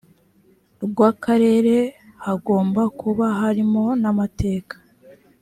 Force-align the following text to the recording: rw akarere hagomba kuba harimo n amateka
rw 0.83 0.97
akarere 1.11 1.77
hagomba 2.25 2.81
kuba 2.99 3.25
harimo 3.39 3.83
n 4.01 4.03
amateka 4.11 4.75